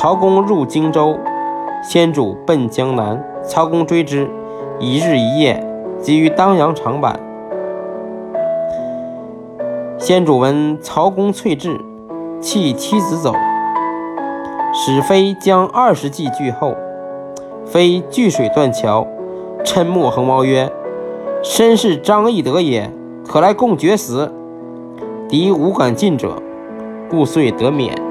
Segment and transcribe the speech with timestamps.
[0.00, 1.18] 曹公入荆州，
[1.82, 4.30] 先主奔江南，曹公追之，
[4.78, 5.60] 一日一夜，
[6.00, 7.18] 及于当阳长坂。
[9.98, 11.80] 先主闻曹公翠至，
[12.40, 13.34] 弃妻子走，
[14.72, 16.76] 使飞将二十骑拒后，
[17.66, 19.04] 飞聚水断桥，
[19.64, 20.70] 嗔目横毛曰
[21.42, 22.88] ：“身是张翼德也，
[23.26, 24.32] 可来共决死。”
[25.28, 26.40] 敌无敢进者，
[27.10, 28.07] 故遂得免。